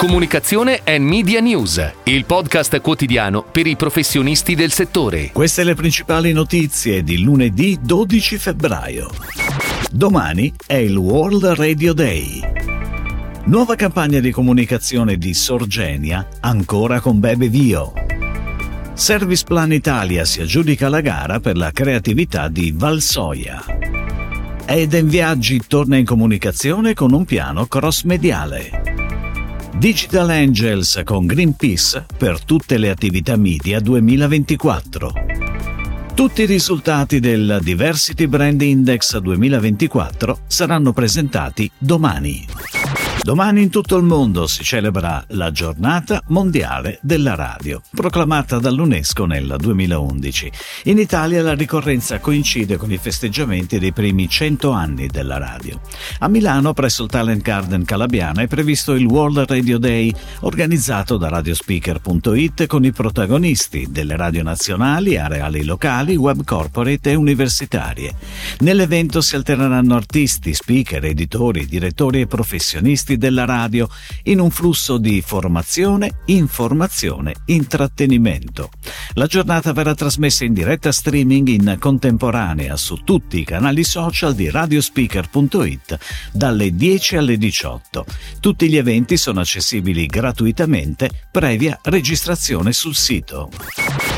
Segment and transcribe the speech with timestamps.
[0.00, 5.30] Comunicazione e Media News, il podcast quotidiano per i professionisti del settore.
[5.30, 9.10] Queste le principali notizie di lunedì 12 febbraio.
[9.90, 12.40] Domani è il World Radio Day.
[13.44, 17.92] Nuova campagna di comunicazione di Sorgenia, ancora con Bebe Vio.
[18.94, 23.62] Service Plan Italia si aggiudica la gara per la creatività di Valsoia.
[24.64, 28.79] Eden Viaggi torna in comunicazione con un piano cross-mediale.
[29.80, 35.12] Digital Angels con Greenpeace per tutte le attività media 2024.
[36.14, 42.46] Tutti i risultati del Diversity Brand Index 2024 saranno presentati domani.
[43.22, 49.56] Domani in tutto il mondo si celebra la giornata mondiale della radio, proclamata dall'UNESCO nel
[49.58, 50.50] 2011.
[50.84, 55.78] In Italia la ricorrenza coincide con i festeggiamenti dei primi 100 anni della radio.
[56.20, 61.28] A Milano, presso il Talent Garden Calabiana, è previsto il World Radio Day, organizzato da
[61.28, 68.14] Radiospeaker.it con i protagonisti delle radio nazionali, areali locali, web corporate e universitarie.
[68.60, 73.88] Nell'evento si alterneranno artisti, speaker, editori, direttori e professionisti artisti della radio
[74.24, 78.70] in un flusso di formazione, informazione, intrattenimento.
[79.14, 84.50] La giornata verrà trasmessa in diretta streaming in contemporanea su tutti i canali social di
[84.50, 85.98] radiospeaker.it
[86.32, 88.04] dalle 10 alle 18.
[88.40, 93.50] Tutti gli eventi sono accessibili gratuitamente previa registrazione sul sito.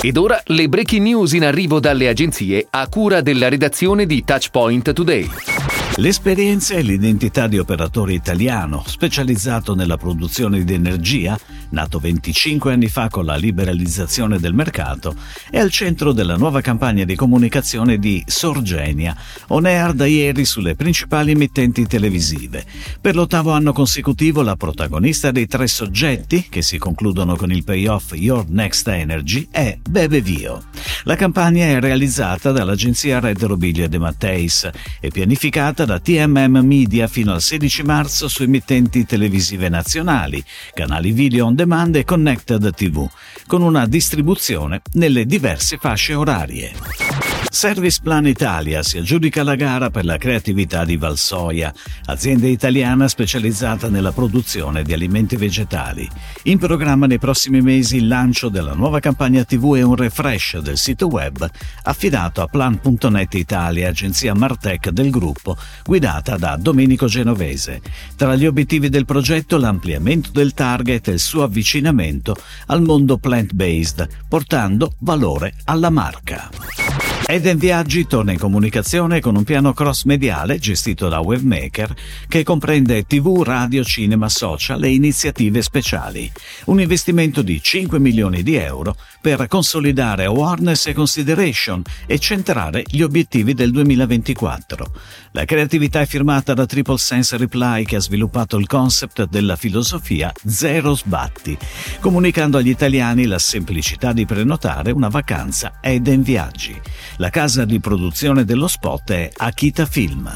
[0.00, 4.92] Ed ora le breaking news in arrivo dalle agenzie a cura della redazione di Touchpoint
[4.92, 5.75] Today.
[5.98, 11.38] L'esperienza e l'identità di operatore italiano, specializzato nella produzione di energia,
[11.70, 15.14] nato 25 anni fa con la liberalizzazione del mercato,
[15.48, 19.16] è al centro della nuova campagna di comunicazione di Sorgenia,
[19.48, 22.66] on air da ieri sulle principali emittenti televisive.
[23.00, 28.12] Per l'ottavo anno consecutivo la protagonista dei tre soggetti, che si concludono con il payoff
[28.12, 30.64] Your Next Energy, è Bebe Vio.
[31.04, 34.68] La campagna è realizzata dall'agenzia Red Robiglio De Matteis
[35.00, 41.46] e pianificata da TMM Media fino al 16 marzo su emittenti televisive nazionali, canali video
[41.46, 43.08] on demand e Connected TV,
[43.46, 47.35] con una distribuzione nelle diverse fasce orarie.
[47.56, 51.72] Service Plan Italia si aggiudica la gara per la creatività di Valsoia,
[52.04, 56.06] azienda italiana specializzata nella produzione di alimenti vegetali.
[56.44, 60.76] In programma nei prossimi mesi il lancio della nuova campagna TV e un refresh del
[60.76, 61.48] sito web
[61.84, 67.80] affidato a Plan.net Italia, agenzia Martech del gruppo, guidata da Domenico Genovese.
[68.16, 72.36] Tra gli obiettivi del progetto l'ampliamento del target e il suo avvicinamento
[72.66, 76.85] al mondo plant-based, portando valore alla marca.
[77.28, 81.92] Eden Viaggi torna in comunicazione con un piano cross-mediale gestito da Webmaker
[82.28, 86.30] che comprende TV, radio, cinema, social e iniziative speciali.
[86.66, 93.02] Un investimento di 5 milioni di euro per consolidare awareness e consideration e centrare gli
[93.02, 94.92] obiettivi del 2024.
[95.32, 100.32] La creatività è firmata da Triple Sense Reply che ha sviluppato il concept della filosofia
[100.46, 101.58] Zero Sbatti,
[101.98, 106.80] comunicando agli italiani la semplicità di prenotare una vacanza Eden Viaggi.
[107.18, 110.30] La casa di produzione dello spot è Akita Film.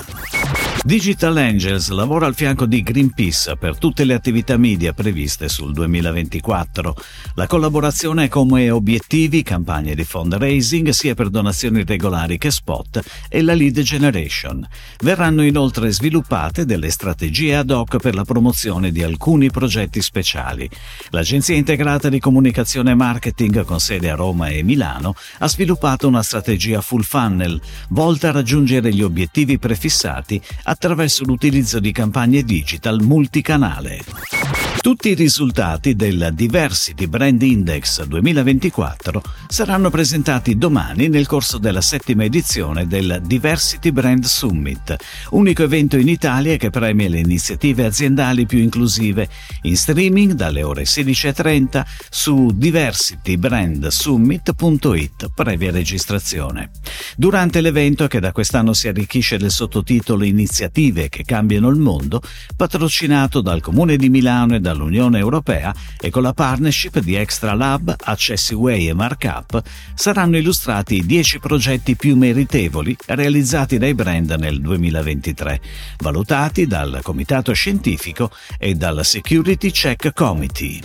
[0.83, 6.97] Digital Angels lavora al fianco di Greenpeace per tutte le attività media previste sul 2024.
[7.35, 13.43] La collaborazione ha come obiettivi campagne di fundraising sia per donazioni regolari che spot e
[13.43, 14.67] la lead generation.
[15.03, 20.69] Verranno inoltre sviluppate delle strategie ad hoc per la promozione di alcuni progetti speciali.
[21.11, 26.23] L'Agenzia integrata di comunicazione e marketing con sede a Roma e Milano ha sviluppato una
[26.23, 30.41] strategia full funnel volta a raggiungere gli obiettivi prefissati
[30.71, 34.50] attraverso l'utilizzo di campagne digital multicanale.
[34.81, 42.25] Tutti i risultati del Diversity Brand Index 2024 saranno presentati domani nel corso della settima
[42.25, 44.97] edizione del Diversity Brand Summit,
[45.33, 49.29] unico evento in Italia che premia le iniziative aziendali più inclusive,
[49.63, 56.71] in streaming dalle ore 16.30 su diversitybrandsummit.it previa registrazione.
[57.19, 62.23] Durante l'evento, che da quest'anno si arricchisce del sottotitolo Iniziative che cambiano il mondo,
[62.57, 67.55] patrocinato dal Comune di Milano e da dall'Unione Europea e con la partnership di Extra
[67.55, 69.61] Lab, Accessiway e Markup
[69.95, 75.61] saranno illustrati i 10 progetti più meritevoli realizzati dai brand nel 2023,
[75.99, 80.81] valutati dal Comitato Scientifico e dal Security Check Committee.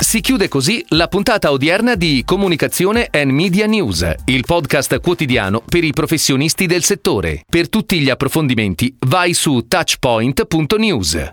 [0.00, 5.84] Si chiude così la puntata odierna di Comunicazione and Media News, il podcast quotidiano per
[5.84, 7.44] i professionisti del settore.
[7.48, 11.32] Per tutti gli approfondimenti vai su touchpoint.news.